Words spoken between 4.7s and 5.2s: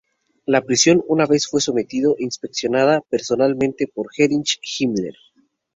Himmler.